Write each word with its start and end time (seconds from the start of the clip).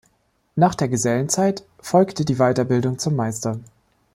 Nach 0.55 0.73
der 0.73 0.87
Gesellenzeit 0.87 1.63
folgte 1.79 2.25
die 2.25 2.37
Weiterbildung 2.37 2.97
zum 2.97 3.15
Meister. 3.15 3.59